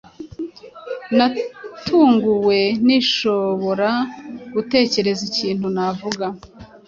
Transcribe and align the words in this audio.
Natunguwe, 1.17 2.59
sinshobora 2.85 3.89
gutekereza 4.53 5.21
ikintu 5.29 5.65
navuga. 5.75 6.25